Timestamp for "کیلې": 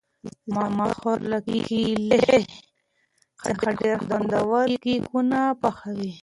1.69-2.17